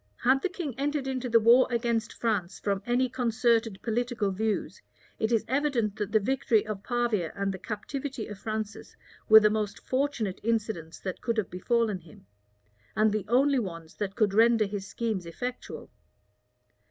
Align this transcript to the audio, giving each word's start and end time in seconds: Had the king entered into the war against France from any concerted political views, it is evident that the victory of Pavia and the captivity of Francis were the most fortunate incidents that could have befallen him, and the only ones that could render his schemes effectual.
Had 0.23 0.41
the 0.41 0.49
king 0.49 0.73
entered 0.79 1.05
into 1.05 1.29
the 1.29 1.39
war 1.39 1.67
against 1.69 2.11
France 2.11 2.57
from 2.59 2.81
any 2.87 3.07
concerted 3.07 3.79
political 3.83 4.31
views, 4.31 4.81
it 5.19 5.31
is 5.31 5.45
evident 5.47 5.95
that 5.97 6.11
the 6.11 6.19
victory 6.19 6.65
of 6.65 6.81
Pavia 6.81 7.31
and 7.35 7.53
the 7.53 7.59
captivity 7.59 8.25
of 8.25 8.39
Francis 8.39 8.95
were 9.29 9.39
the 9.39 9.51
most 9.51 9.79
fortunate 9.79 10.41
incidents 10.41 10.99
that 11.01 11.21
could 11.21 11.37
have 11.37 11.51
befallen 11.51 11.99
him, 11.99 12.25
and 12.95 13.11
the 13.11 13.25
only 13.27 13.59
ones 13.59 13.93
that 13.97 14.15
could 14.15 14.33
render 14.33 14.65
his 14.65 14.87
schemes 14.87 15.27
effectual. 15.27 15.91